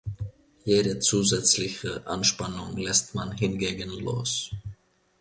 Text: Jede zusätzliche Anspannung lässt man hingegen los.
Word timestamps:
Jede 0.65 0.97
zusätzliche 0.97 2.07
Anspannung 2.07 2.75
lässt 2.75 3.13
man 3.13 3.33
hingegen 3.33 3.91
los. 4.03 4.49